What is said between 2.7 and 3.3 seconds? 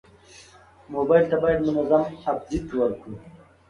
ورکړو.